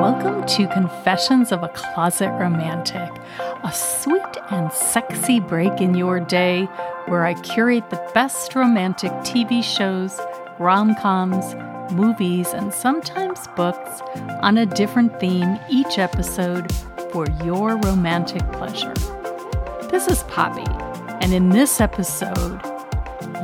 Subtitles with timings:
[0.00, 3.10] Welcome to Confessions of a Closet Romantic,
[3.62, 6.64] a sweet and sexy break in your day
[7.04, 10.18] where I curate the best romantic TV shows,
[10.58, 11.54] rom coms,
[11.92, 14.00] movies, and sometimes books
[14.40, 16.72] on a different theme each episode
[17.12, 18.94] for your romantic pleasure.
[19.90, 20.64] This is Poppy,
[21.20, 22.58] and in this episode,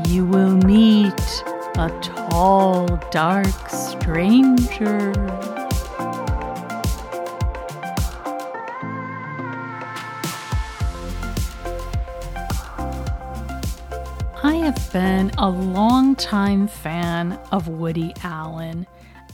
[0.08, 1.42] you will meet
[1.76, 5.12] a tall, dark stranger.
[14.96, 18.86] Been a longtime fan of Woody Allen,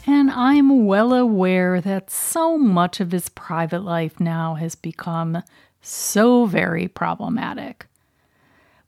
[0.09, 5.41] and I'm well aware that so much of his private life now has become
[5.81, 7.87] so very problematic.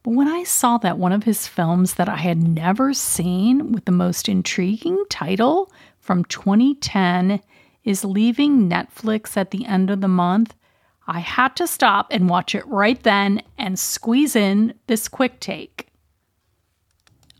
[0.02, 3.84] But when I saw that one of his films that I had never seen with
[3.84, 7.40] the most intriguing title from 2010
[7.84, 10.56] is leaving Netflix at the end of the month,
[11.06, 15.92] I had to stop and watch it right then and squeeze in this quick take.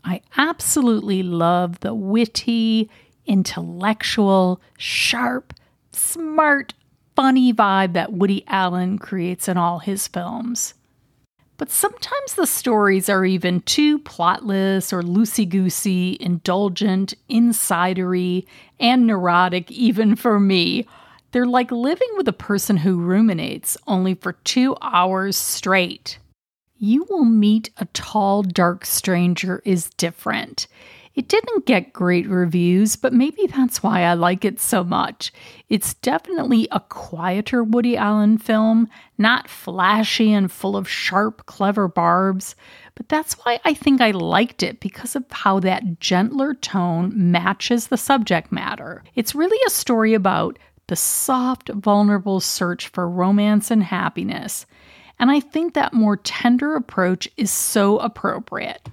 [0.05, 2.91] I absolutely love the witty,
[3.25, 5.53] intellectual, sharp,
[5.91, 6.75] smart,
[7.15, 10.75] funny vibe that Woody Allen creates in all his films.
[11.57, 18.45] But sometimes the stories are even too plotless or loosey goosey, indulgent, insidery,
[18.79, 20.85] and neurotic, even for me.
[21.31, 26.19] They're like living with a person who ruminates only for two hours straight.
[26.85, 30.67] You Will Meet a Tall, Dark Stranger is different.
[31.15, 35.33] It didn't get great reviews, but maybe that's why I like it so much.
[35.67, 42.55] It's definitely a quieter Woody Allen film, not flashy and full of sharp, clever barbs,
[42.93, 47.87] but that's why I think I liked it because of how that gentler tone matches
[47.87, 49.03] the subject matter.
[49.15, 54.67] It's really a story about the soft, vulnerable search for romance and happiness.
[55.19, 58.89] And I think that more tender approach is so appropriate.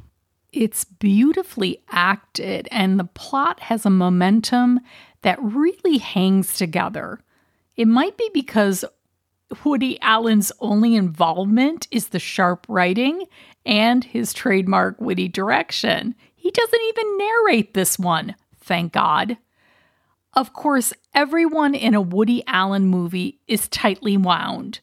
[0.52, 4.80] It's beautifully acted, and the plot has a momentum
[5.22, 7.20] that really hangs together.
[7.74, 8.84] It might be because
[9.64, 13.24] Woody Allen's only involvement is the sharp writing
[13.64, 16.14] and his trademark witty direction.
[16.34, 19.38] He doesn't even narrate this one, thank God.
[20.34, 24.80] Of course, everyone in a Woody Allen movie is tightly wound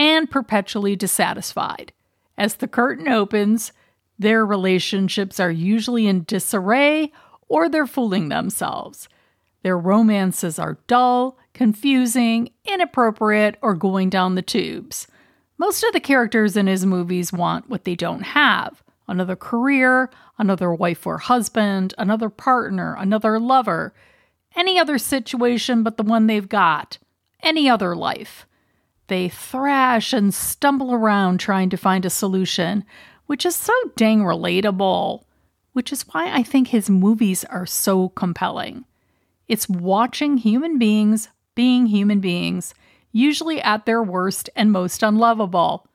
[0.00, 1.92] and perpetually dissatisfied.
[2.38, 3.70] As the curtain opens,
[4.18, 7.12] their relationships are usually in disarray
[7.48, 9.10] or they're fooling themselves.
[9.62, 15.06] Their romances are dull, confusing, inappropriate, or going down the tubes.
[15.58, 20.72] Most of the characters in his movies want what they don't have another career, another
[20.72, 23.92] wife or husband, another partner, another lover,
[24.54, 26.96] any other situation but the one they've got,
[27.42, 28.46] any other life.
[29.10, 32.84] They thrash and stumble around trying to find a solution,
[33.26, 35.24] which is so dang relatable,
[35.72, 38.84] which is why I think his movies are so compelling.
[39.48, 42.72] It's watching human beings being human beings,
[43.10, 45.88] usually at their worst and most unlovable.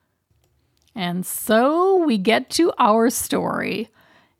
[0.94, 3.88] And so we get to our story.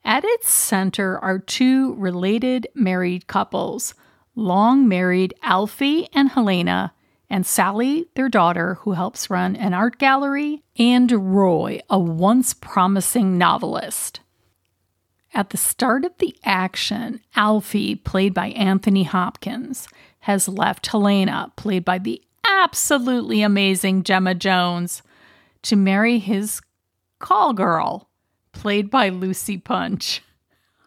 [0.05, 3.95] At its center are two related married couples,
[4.35, 6.93] long married Alfie and Helena,
[7.29, 13.37] and Sally, their daughter, who helps run an art gallery, and Roy, a once promising
[13.37, 14.21] novelist.
[15.35, 19.89] At the start of the action, Alfie, played by Anthony Hopkins,
[20.21, 25.03] has left Helena, played by the absolutely amazing Gemma Jones,
[25.63, 26.61] to marry his
[27.19, 28.09] call girl,
[28.53, 30.23] played by Lucy Punch.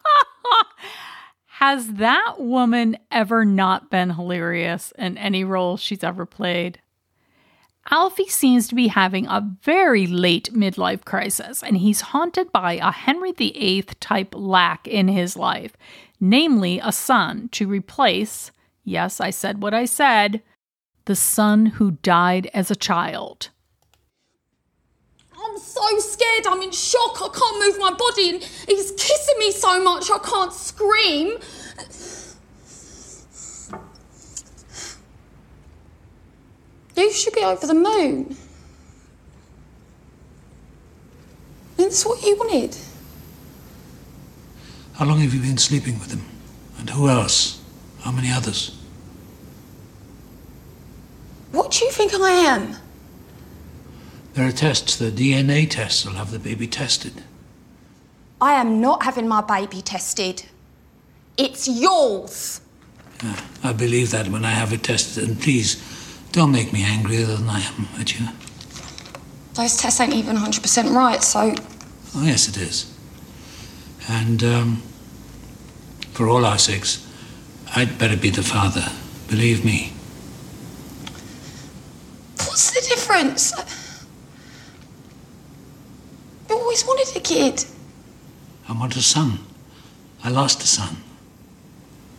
[1.60, 6.80] Has that woman ever not been hilarious in any role she's ever played?
[7.90, 12.90] Alfie seems to be having a very late midlife crisis, and he's haunted by a
[12.90, 15.76] Henry VIII type lack in his life,
[16.18, 20.42] namely a son to replace, yes, I said what I said,
[21.04, 23.50] the son who died as a child.
[25.60, 26.46] I'm so scared.
[26.46, 27.16] I'm in shock.
[27.20, 28.30] I can't move my body.
[28.30, 31.38] And he's kissing me so much I can't scream.
[36.96, 38.36] You should be over the moon.
[41.76, 42.76] And That's what you wanted.
[44.94, 46.24] How long have you been sleeping with him?
[46.78, 47.62] And who else?
[48.00, 48.76] How many others?
[51.52, 52.76] What do you think I am?
[54.40, 54.96] There are tests.
[54.96, 57.12] The DNA tests will have the baby tested.
[58.40, 60.46] I am not having my baby tested.
[61.36, 62.62] It's yours.
[63.22, 65.76] Uh, I believe that when I have it tested, and please
[66.32, 68.28] don't make me angrier than I am at you.
[69.52, 71.54] Those tests ain't even 100% right, so
[72.14, 72.96] Oh, yes, it is.
[74.08, 74.76] And um,
[76.12, 77.06] for all our sakes,
[77.76, 78.86] I'd better be the father.
[79.28, 79.92] Believe me.
[82.38, 83.52] what's the difference?
[86.70, 87.64] I always wanted a kid.
[88.68, 89.40] I want a son.
[90.22, 90.98] I lost a son.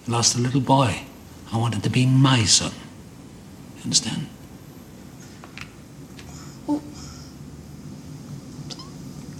[0.05, 1.03] I lost a little boy.
[1.53, 2.73] I wanted to be my son.
[3.77, 4.27] You understand?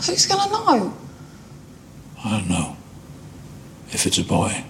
[0.05, 0.93] Who's gonna know?
[2.23, 2.77] I don't know
[3.89, 4.63] if it's a boy.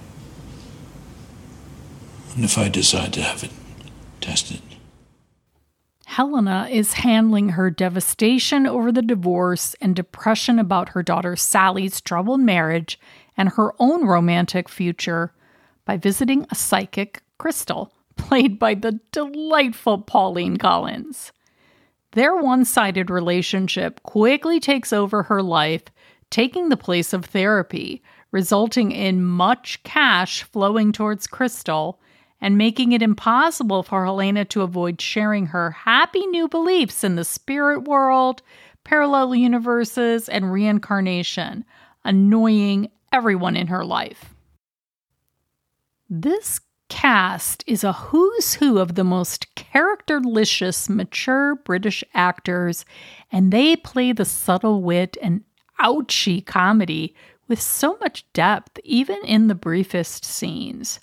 [2.34, 3.52] And if I decide to have it
[4.22, 4.71] tested.
[6.12, 12.42] Helena is handling her devastation over the divorce and depression about her daughter Sally's troubled
[12.42, 13.00] marriage
[13.38, 15.34] and her own romantic future
[15.86, 21.32] by visiting a psychic, Crystal, played by the delightful Pauline Collins.
[22.12, 25.84] Their one sided relationship quickly takes over her life,
[26.30, 32.01] taking the place of therapy, resulting in much cash flowing towards Crystal
[32.42, 37.24] and making it impossible for Helena to avoid sharing her happy new beliefs in the
[37.24, 38.42] spirit world,
[38.84, 41.64] parallel universes, and reincarnation,
[42.04, 44.34] annoying everyone in her life.
[46.10, 46.60] This
[46.90, 52.84] cast is a who's who of the most characterlicious, mature British actors,
[53.32, 55.44] and they play the subtle wit and
[55.80, 57.16] ouchy comedy
[57.48, 61.00] with so much depth, even in the briefest scenes.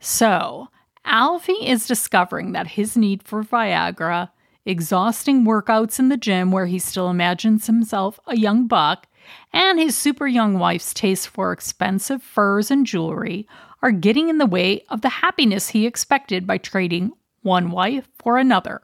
[0.00, 0.68] So,
[1.04, 4.30] Alfie is discovering that his need for Viagra,
[4.64, 9.06] exhausting workouts in the gym where he still imagines himself a young buck,
[9.52, 13.46] and his super young wife's taste for expensive furs and jewelry
[13.82, 17.12] are getting in the way of the happiness he expected by trading
[17.42, 18.80] one wife for another.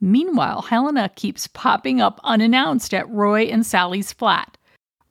[0.00, 4.56] Meanwhile, Helena keeps popping up unannounced at Roy and Sally's flat.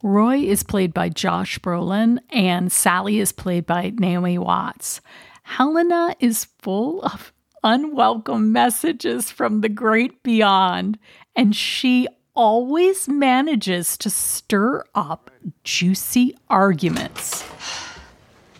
[0.03, 5.01] Roy is played by Josh Brolin, and Sally is played by Naomi Watts.
[5.43, 7.31] Helena is full of
[7.63, 10.97] unwelcome messages from the great beyond,
[11.35, 15.29] and she always manages to stir up
[15.63, 17.43] juicy arguments.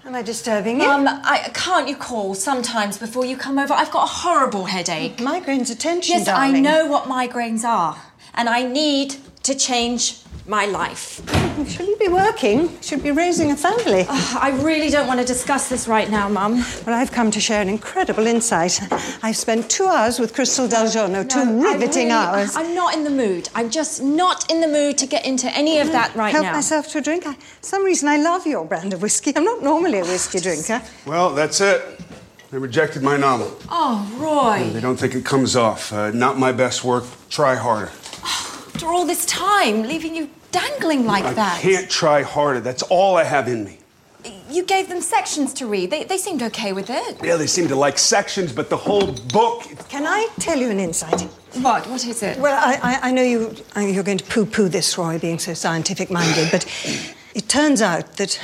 [0.05, 0.89] Am I disturbing you?
[0.89, 3.73] Um, I can't you call sometimes before you come over?
[3.73, 5.17] I've got a horrible headache.
[5.17, 6.25] Migraines attention, darling.
[6.25, 6.55] Yes, darling.
[6.55, 7.97] I know what migraines are,
[8.33, 11.21] and I need to change my life.
[11.69, 12.79] Shall you be working?
[12.81, 14.05] Should be raising a family.
[14.09, 16.63] I really don't want to discuss this right now, Mum.
[16.85, 18.79] Well, I've come to share an incredible insight.
[19.23, 22.55] I've spent two hours with Crystal Del Giorno, two No, I riveting really- hours.
[22.55, 23.49] I'm not in the mood.
[23.53, 26.49] I'm just not in the mood to get into any of that right Help now.
[26.51, 27.27] Help myself to a drink.
[27.27, 29.33] I, for some reason, I love your brand of whiskey.
[29.35, 30.81] I'm not normally a whiskey drinker.
[31.05, 31.81] Well, that's it.
[32.49, 33.55] They rejected my novel.
[33.69, 34.69] Oh, Roy.
[34.73, 35.93] They don't think it comes off.
[35.93, 37.05] Uh, not my best work.
[37.29, 37.91] Try harder.
[38.81, 41.59] After all this time, leaving you dangling like I that.
[41.59, 42.61] I can't try harder.
[42.61, 43.77] That's all I have in me.
[44.49, 45.91] You gave them sections to read.
[45.91, 47.23] They, they seemed okay with it.
[47.23, 49.67] Yeah, they seemed to like sections, but the whole book.
[49.87, 51.21] Can I tell you an insight?
[51.61, 51.85] What?
[51.85, 52.39] What is it?
[52.39, 55.37] Well, I, I, I know you, uh, you're going to poo poo this, Roy, being
[55.37, 56.65] so scientific minded, but
[57.35, 58.39] it turns out that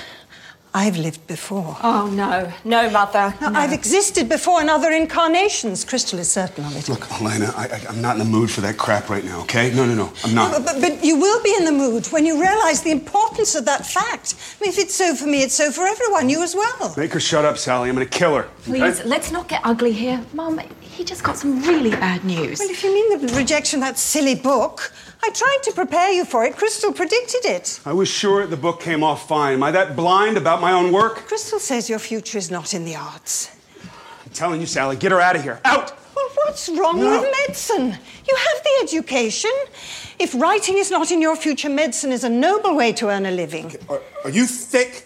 [0.74, 1.76] I've lived before.
[1.82, 2.52] Oh, no.
[2.64, 3.34] No, Mother.
[3.42, 3.60] Now, no.
[3.60, 5.84] I've existed before in other incarnations.
[5.84, 6.90] Crystal is certain of it.
[6.90, 9.74] Look, Elena, I, I, I'm not in the mood for that crap right now, okay?
[9.74, 10.52] No, no, no, I'm not.
[10.52, 13.66] But, but, but you will be in the mood when you realize the importance of
[13.66, 14.36] that fact.
[14.60, 16.94] I mean, if it's so for me, it's so for everyone, you as well.
[16.98, 17.90] Make her shut up, Sally.
[17.90, 18.50] I'm gonna kill her.
[18.64, 19.10] Please, okay?
[19.10, 20.24] let's not get ugly here.
[20.34, 20.60] Mum,
[20.98, 22.58] he just got some really bad news.
[22.60, 24.92] Well, if you mean the rejection of that silly book,
[25.24, 26.56] I tried to prepare you for it.
[26.58, 27.80] Crystal predicted it.
[27.86, 29.54] I was sure the book came off fine.
[29.54, 31.28] Am I that blind about my own work?
[31.28, 33.56] Crystal says your future is not in the arts.
[34.26, 35.62] I'm telling you, Sally, get her out of here.
[35.66, 35.94] Out!
[36.16, 37.22] Well, what's wrong No.
[37.22, 37.96] with medicine?
[38.28, 39.52] You have the education.
[40.18, 43.32] If writing is not in your future, medicine is a noble way to earn a
[43.32, 43.76] living.
[43.88, 45.06] Are, are you thick?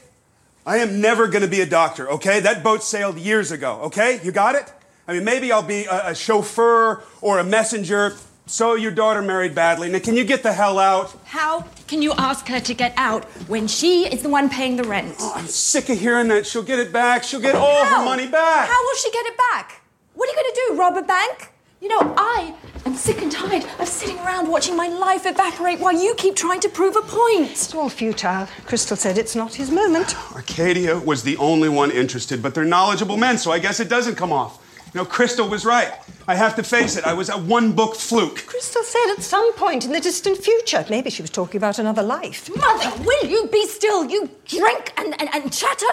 [0.66, 2.40] I am never going to be a doctor, okay?
[2.40, 4.22] That boat sailed years ago, okay?
[4.24, 4.72] You got it?
[5.12, 8.16] I mean, maybe I'll be a, a chauffeur or a messenger.
[8.46, 9.90] So your daughter married badly.
[9.90, 11.14] Now, can you get the hell out?
[11.26, 14.86] How can you ask her to get out when she is the one paying the
[14.86, 15.16] rent?
[15.20, 16.48] Oh, I'm sick of hearing that.
[16.48, 17.26] She'll get it back.
[17.26, 18.00] She'll get all How?
[18.00, 18.70] her money back.
[18.70, 19.82] How will she get it back?
[20.14, 21.52] What are you going to do, rob a bank?
[21.82, 22.54] You know, I
[22.86, 26.62] am sick and tired of sitting around watching my life evaporate while you keep trying
[26.62, 27.52] to prove a point.
[27.52, 28.48] It's all futile.
[28.66, 30.16] Crystal said it's not his moment.
[30.34, 34.16] Arcadia was the only one interested, but they're knowledgeable men, so I guess it doesn't
[34.16, 34.60] come off.
[34.94, 35.94] You know, Crystal was right.
[36.28, 37.06] I have to face it.
[37.06, 38.46] I was a one book fluke.
[38.46, 40.86] Crystal said at some point in the distant future.
[40.90, 42.50] Maybe she was talking about another life.
[42.54, 44.10] Mother, will you be still?
[44.10, 45.86] You drink and, and, and chatter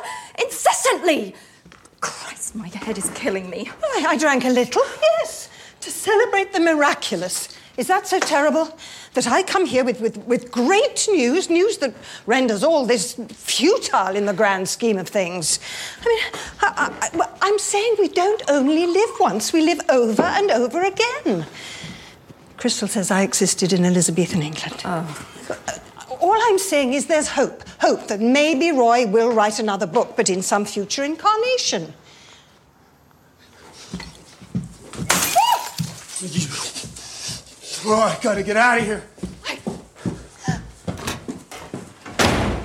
[0.42, 1.36] incessantly.
[2.00, 3.70] Christ, my head is killing me.
[3.82, 5.48] I, I drank a little, yes,
[5.80, 7.56] to celebrate the miraculous.
[7.76, 8.76] Is that so terrible?
[9.14, 11.94] That I come here with, with, with great news, news that
[12.26, 15.58] renders all this futile in the grand scheme of things.
[16.02, 20.50] I mean, I, I, I'm saying we don't only live once, we live over and
[20.50, 21.46] over again.
[22.58, 24.82] Crystal says I existed in Elizabethan England.
[24.84, 25.26] Oh.
[26.20, 27.62] All I'm saying is there's hope.
[27.80, 31.94] Hope that maybe Roy will write another book, but in some future incarnation.
[37.84, 39.02] Oh, I gotta get out of here.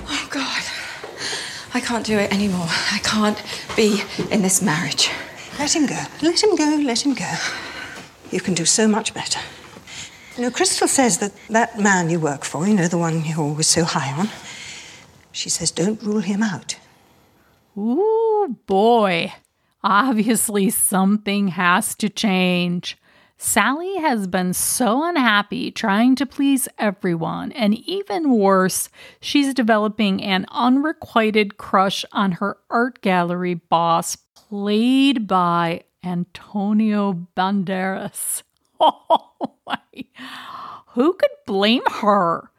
[0.06, 0.62] Oh, God.
[1.72, 2.66] I can't do it anymore.
[2.68, 3.40] I can't
[3.76, 5.10] be in this marriage.
[5.58, 6.02] Let him go.
[6.20, 6.80] Let him go.
[6.84, 7.32] Let him go.
[8.30, 9.40] You can do so much better.
[10.36, 13.38] You know, Crystal says that that man you work for, you know, the one you're
[13.38, 14.28] always so high on,
[15.30, 16.76] she says don't rule him out.
[17.78, 19.32] Ooh, boy.
[19.84, 22.98] Obviously, something has to change.
[23.36, 28.88] Sally has been so unhappy trying to please everyone, and even worse,
[29.20, 38.42] she's developing an unrequited crush on her art gallery boss, played by Antonio Banderas.
[38.80, 39.78] Oh my.
[40.88, 42.50] Who could blame her?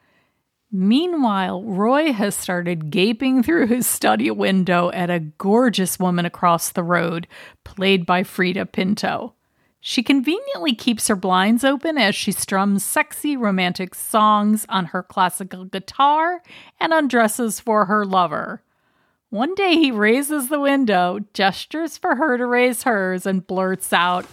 [0.72, 6.84] Meanwhile, Roy has started gaping through his study window at a gorgeous woman across the
[6.84, 7.28] road,
[7.64, 9.36] played by Freida Pinto.
[9.88, 15.64] She conveniently keeps her blinds open as she strums sexy romantic songs on her classical
[15.64, 16.42] guitar
[16.80, 18.64] and undresses for her lover.
[19.30, 24.26] One day he raises the window, gestures for her to raise hers, and blurts out,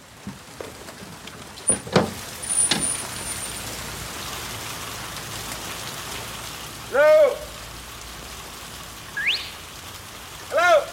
[6.89, 7.35] Hello?
[10.49, 10.85] Hello?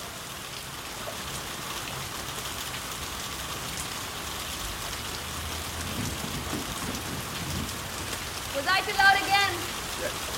[8.56, 9.52] Was I too loud again?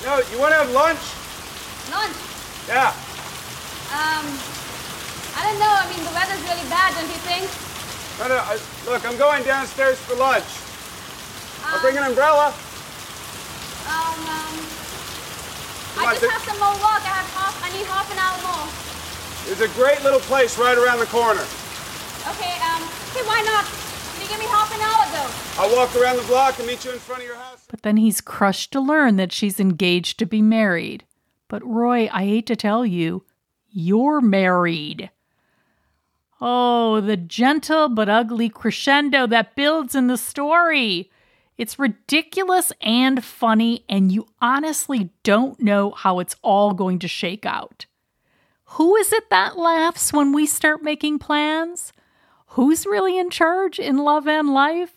[0.05, 1.03] No, you wanna have lunch?
[1.91, 2.15] Lunch?
[2.71, 2.93] Yeah.
[3.91, 4.25] Um,
[5.35, 5.73] I don't know.
[5.75, 7.49] I mean, the weather's really bad, don't you think?
[8.19, 10.43] No, no, I, look, I'm going downstairs for lunch.
[11.61, 12.49] I'll bring an umbrella.
[13.85, 14.57] Um, um,
[16.01, 17.05] I just th- have some more walk.
[17.05, 17.53] I have half.
[17.61, 18.65] I need half an hour more.
[19.45, 21.45] There's a great little place right around the corner.
[22.25, 22.57] Okay.
[22.65, 22.81] Um.
[23.13, 23.21] Okay.
[23.29, 23.69] Why not?
[23.69, 25.61] Can you give me half an hour though?
[25.61, 27.67] I'll walk around the block and meet you in front of your house.
[27.69, 31.05] but then he's crushed to learn that she's engaged to be married.
[31.47, 33.25] But Roy, I hate to tell you,
[33.69, 35.11] you're married.
[36.45, 41.09] Oh, the gentle but ugly crescendo that builds in the story.
[41.57, 47.45] It's ridiculous and funny, and you honestly don't know how it's all going to shake
[47.45, 47.85] out.
[48.75, 51.93] Who is it that laughs when we start making plans?
[52.47, 54.95] Who's really in charge in love and life?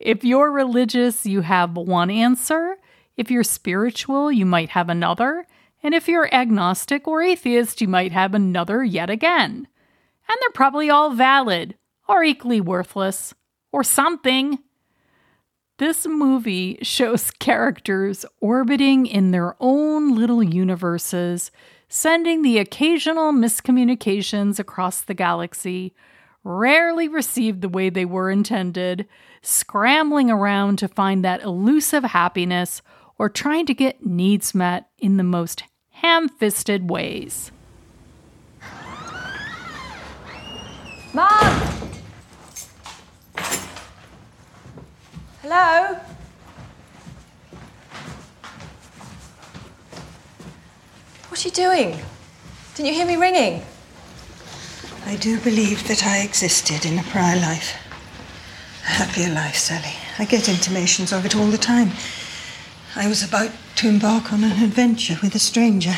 [0.00, 2.78] If you're religious, you have one answer.
[3.18, 5.46] If you're spiritual, you might have another.
[5.82, 9.68] And if you're agnostic or atheist, you might have another yet again.
[10.28, 11.76] And they're probably all valid,
[12.08, 13.34] or equally worthless,
[13.72, 14.58] or something.
[15.78, 21.50] This movie shows characters orbiting in their own little universes,
[21.88, 25.94] sending the occasional miscommunications across the galaxy,
[26.42, 29.06] rarely received the way they were intended,
[29.42, 32.82] scrambling around to find that elusive happiness,
[33.18, 37.50] or trying to get needs met in the most ham fisted ways.
[41.16, 41.62] Mom!
[45.40, 45.98] Hello?
[51.28, 51.98] What's she doing?
[52.74, 53.62] Didn't you hear me ringing?
[55.06, 57.78] I do believe that I existed in a prior life.
[58.82, 59.94] A happier life, Sally.
[60.18, 61.92] I get intimations of it all the time.
[62.94, 65.94] I was about to embark on an adventure with a stranger.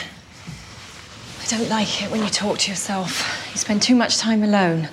[1.42, 3.50] I don't like it when you talk to yourself.
[3.50, 4.88] You spend too much time alone.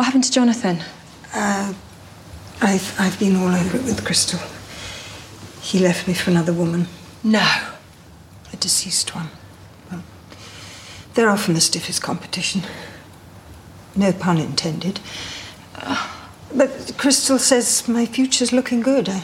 [0.00, 0.82] What happened to Jonathan?
[1.34, 1.74] Uh,
[2.62, 4.40] I've, I've been all over it with Crystal.
[5.60, 6.86] He left me for another woman,
[7.22, 7.46] No.
[8.50, 9.28] a deceased one.
[9.92, 10.02] Well,
[11.12, 12.62] they're often the stiffest competition.
[13.94, 15.00] No pun intended.
[16.54, 19.06] But Crystal says my future's looking good.
[19.06, 19.22] I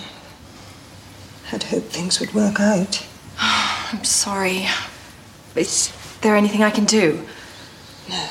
[1.47, 3.02] had hoped things would work out.
[3.40, 4.66] I'm sorry.
[5.54, 5.90] Is
[6.21, 7.26] there anything I can do?
[8.11, 8.28] No.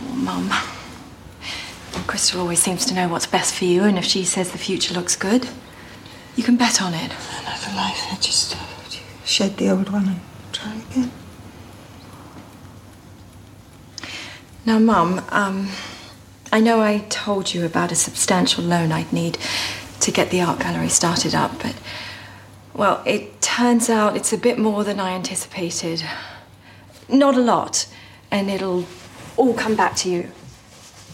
[0.00, 0.48] Oh, Mum.
[2.18, 4.92] Crystal always seems to know what's best for you, and if she says the future
[4.92, 5.48] looks good,
[6.34, 7.12] you can bet on it.
[7.38, 8.08] Another life.
[8.10, 8.58] I just uh,
[9.24, 10.20] shed the old one and
[10.50, 11.12] try again.
[14.66, 15.68] Now, Mum, um,
[16.50, 19.38] I know I told you about a substantial loan I'd need
[20.00, 21.76] to get the art gallery started up, but,
[22.74, 26.02] well, it turns out it's a bit more than I anticipated.
[27.08, 27.86] Not a lot,
[28.28, 28.86] and it'll
[29.36, 30.32] all come back to you.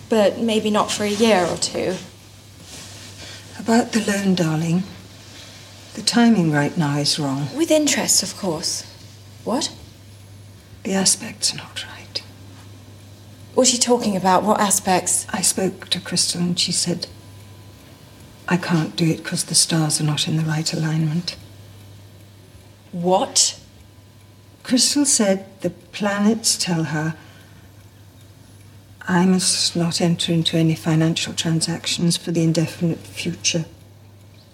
[0.09, 1.97] But maybe not for a year or two.
[3.59, 4.83] About the loan, darling.
[5.95, 7.49] The timing right now is wrong.
[7.57, 8.83] With interest, of course.
[9.45, 9.73] What?
[10.83, 12.23] The aspects are not right.
[13.55, 14.43] What's she talking about?
[14.43, 15.27] What aspects?
[15.33, 17.07] I spoke to Crystal and she said,
[18.49, 21.37] I can't do it because the stars are not in the right alignment.
[22.93, 23.59] What?
[24.63, 27.17] Crystal said the planets tell her
[29.07, 33.67] I must not enter into any financial transactions for the indefinite future.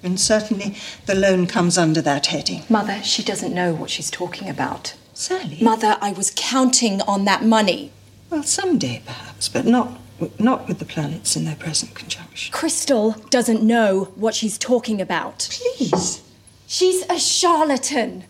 [0.02, 0.76] And certainly
[1.06, 2.62] the loan comes under that heading.
[2.68, 4.94] Mother, she doesn't know what she's talking about.
[5.14, 5.58] Sally?
[5.60, 7.92] Mother, I was counting on that money.
[8.30, 9.98] Well, someday perhaps, but not,
[10.38, 12.52] not with the planets in their present conjunction.
[12.52, 15.48] Crystal doesn't know what she's talking about.
[15.50, 16.22] Please.
[16.66, 18.24] She's a charlatan.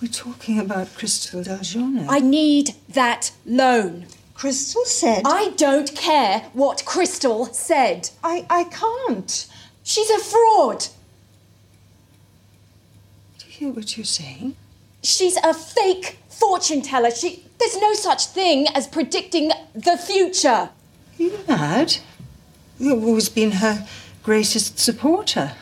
[0.00, 1.60] We're talking about Crystal Del
[2.08, 4.06] I need that loan.
[4.36, 5.22] Crystal said.
[5.24, 8.10] I don't care what Crystal said.
[8.22, 9.46] I, I can't.
[9.82, 10.86] She's a fraud.
[13.38, 14.56] Do you hear what you're saying?
[15.02, 17.10] She's a fake fortune teller.
[17.10, 20.48] She there's no such thing as predicting the future.
[20.48, 20.70] Are
[21.16, 21.96] you mad?
[22.78, 23.86] You've always been her
[24.22, 25.52] greatest supporter.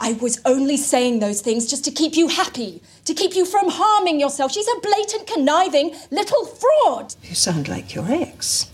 [0.00, 3.68] I was only saying those things just to keep you happy, to keep you from
[3.70, 4.52] harming yourself.
[4.52, 7.14] She's a blatant, conniving little fraud.
[7.22, 8.70] You sound like your ex.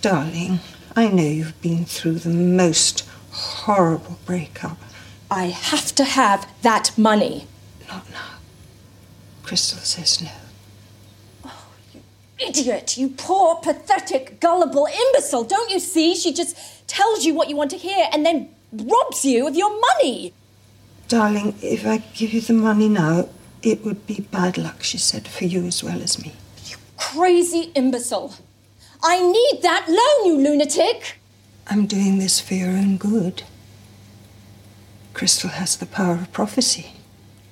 [0.00, 0.60] Darling,
[0.96, 4.78] I know you've been through the most horrible breakup.
[5.30, 7.46] I have to have that money.
[7.88, 8.38] Not now.
[9.42, 10.30] Crystal says no.
[11.44, 12.00] Oh, you
[12.38, 12.96] idiot!
[12.96, 15.44] You poor, pathetic, gullible imbecile!
[15.44, 16.14] Don't you see?
[16.14, 16.56] She just
[16.86, 20.32] tells you what you want to hear and then robs you of your money.
[21.08, 23.28] Darling, if I give you the money now,
[23.62, 26.32] it would be bad luck, she said, for you as well as me.
[26.66, 28.34] You crazy imbecile!
[29.02, 31.18] I need that loan, you lunatic!
[31.66, 33.42] I'm doing this for your own good.
[35.12, 36.92] Crystal has the power of prophecy.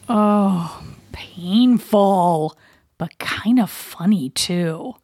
[0.08, 2.56] Oh, painful,
[2.98, 4.94] but kind of funny too.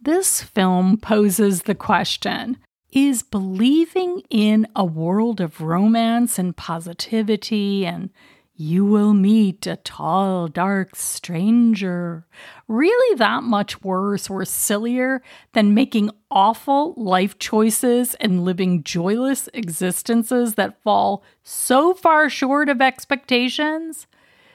[0.00, 2.58] This film poses the question
[2.94, 8.10] Is believing in a world of romance and positivity and
[8.54, 12.24] you will meet a tall, dark stranger.
[12.68, 15.22] Really, that much worse or sillier
[15.54, 22.80] than making awful life choices and living joyless existences that fall so far short of
[22.80, 24.06] expectations?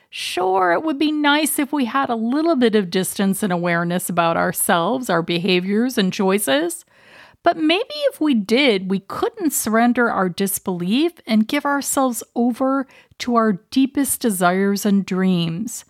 [0.09, 4.09] Sure, it would be nice if we had a little bit of distance and awareness
[4.09, 6.85] about ourselves, our behaviors, and choices.
[7.43, 12.85] But maybe if we did, we couldn't surrender our disbelief and give ourselves over
[13.19, 15.85] to our deepest desires and dreams.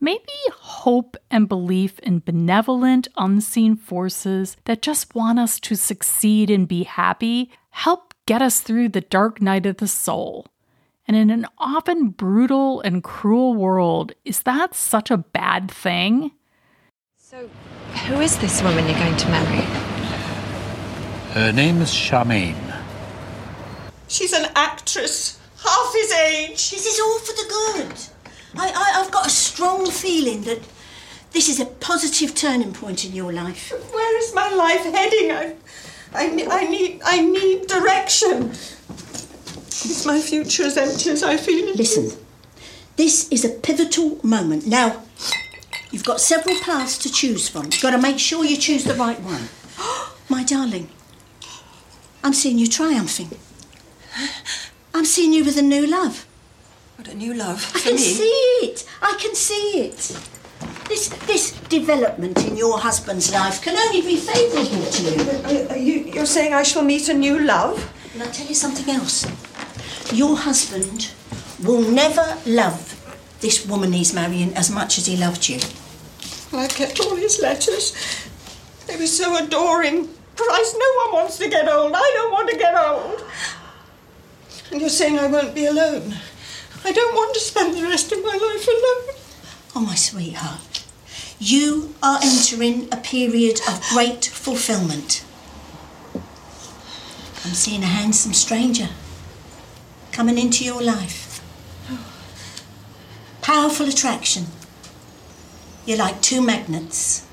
[0.00, 6.66] Maybe hope and belief in benevolent, unseen forces that just want us to succeed and
[6.66, 10.46] be happy help get us through the dark night of the soul.
[11.06, 16.30] And in an often brutal and cruel world, is that such a bad thing?
[17.16, 17.50] So,
[18.06, 19.83] who is this woman you're going to marry?
[21.34, 22.80] Her name is Charmaine.
[24.06, 26.70] She's an actress, half his age.
[26.70, 27.96] This is all for the good.
[28.56, 30.60] I, I, I've got a strong feeling that
[31.32, 33.72] this is a positive turning point in your life.
[33.92, 35.32] Where is my life heading?
[35.32, 35.56] I,
[36.14, 38.50] I, ne- I need, I need direction.
[38.50, 41.74] Is my future as empty as I feel it?
[41.74, 42.16] Listen,
[42.94, 44.68] this is a pivotal moment.
[44.68, 45.02] Now,
[45.90, 47.64] you've got several paths to choose from.
[47.64, 49.48] You've got to make sure you choose the right one.
[50.28, 50.90] My darling,
[52.24, 53.30] I'm seeing you triumphing.
[54.94, 56.26] I'm seeing you with a new love.
[56.96, 57.98] What a new love I can me.
[57.98, 58.88] see it.
[59.02, 60.18] I can see it.
[60.88, 65.20] This this development in your husband's life can only be favourable to you.
[65.20, 67.76] Are, uh, are you, you're saying I shall meet a new love?
[68.14, 69.26] And I'll tell you something else.
[70.12, 71.10] Your husband
[71.62, 72.94] will never love
[73.40, 75.58] this woman he's marrying as much as he loved you.
[76.56, 77.94] I've kept all his letters.
[78.86, 80.08] They were so adoring.
[80.36, 81.92] Christ, no one wants to get old.
[81.94, 83.24] I don't want to get old.
[84.70, 86.14] And you're saying I won't be alone.
[86.84, 89.16] I don't want to spend the rest of my life alone.
[89.76, 90.84] Oh, my sweetheart.
[91.38, 95.24] You are entering a period of great fulfillment.
[97.44, 98.88] I'm seeing a handsome stranger
[100.12, 101.42] coming into your life.
[103.42, 104.46] Powerful attraction.
[105.84, 107.26] You're like two magnets.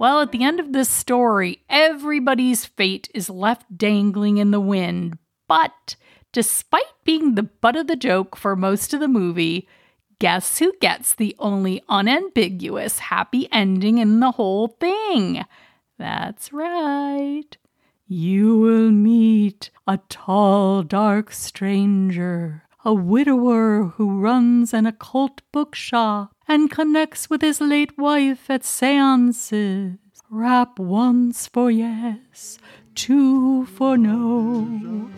[0.00, 5.18] Well, at the end of this story, everybody's fate is left dangling in the wind.
[5.46, 5.94] But
[6.32, 9.68] despite being the butt of the joke for most of the movie,
[10.18, 15.44] guess who gets the only unambiguous happy ending in the whole thing?
[15.98, 17.54] That's right.
[18.08, 26.70] You will meet a tall, dark stranger, a widower who runs an occult bookshop and
[26.70, 29.98] connects with his late wife at seances.
[30.30, 32.58] Rap once for yes,
[32.94, 35.10] two for no.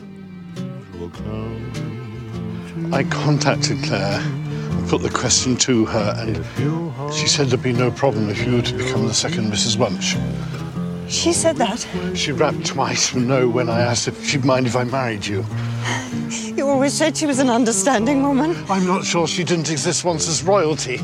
[2.92, 7.90] I contacted Claire and put the question to her, and she said there'd be no
[7.90, 9.79] problem if you were to become the second Mrs.
[9.79, 10.16] Bunch.
[11.12, 11.87] She said that.
[12.14, 15.44] She rapped twice from no when I asked if she'd mind if I married you.
[16.57, 18.57] You always said she was an understanding woman.
[18.70, 21.01] I'm not sure she didn't exist once as royalty.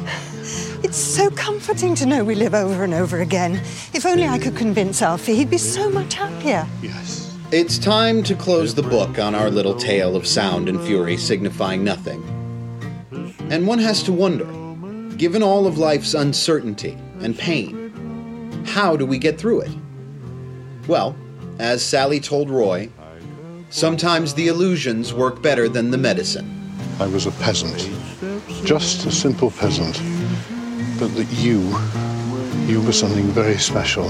[0.83, 3.57] It's so comforting to know we live over and over again.
[3.92, 6.66] If only I could convince Alfie, he'd be so much happier.
[6.81, 7.37] Yes.
[7.53, 11.85] It's time to close the book on our little tale of sound and fury signifying
[11.85, 12.23] nothing.
[13.51, 14.47] And one has to wonder
[15.18, 19.71] given all of life's uncertainty and pain, how do we get through it?
[20.88, 21.14] Well,
[21.59, 22.88] as Sally told Roy,
[23.68, 26.72] sometimes the illusions work better than the medicine.
[26.98, 27.90] I was a peasant.
[28.64, 30.01] Just a simple peasant.
[30.98, 31.61] But that you,
[32.66, 34.09] you were something very special.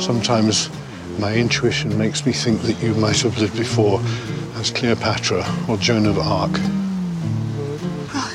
[0.00, 0.70] Sometimes
[1.18, 4.00] my intuition makes me think that you might have lived before
[4.54, 6.52] as Cleopatra or Joan of Arc.
[8.14, 8.32] Ah,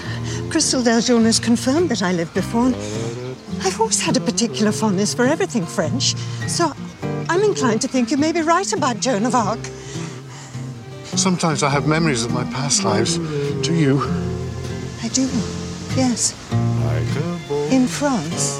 [0.51, 2.71] Crystal Deljeune has confirmed that I lived before.
[3.65, 6.15] I've always had a particular fondness for everything French,
[6.47, 6.84] so I'm
[7.55, 9.59] inclined to think you may be right about Joan of Arc.
[11.05, 13.17] Sometimes I have memories of my past lives.
[13.65, 14.01] Do you?
[15.01, 15.25] I do,
[15.95, 16.33] yes.
[17.71, 18.59] In France.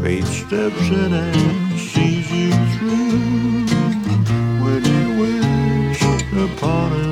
[0.00, 3.66] Fate steps in and sees you through
[4.62, 6.02] when you wish
[6.52, 7.09] upon a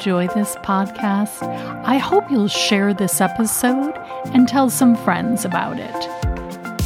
[0.00, 1.42] enjoy this podcast,
[1.84, 3.92] I hope you'll share this episode
[4.32, 6.08] and tell some friends about it.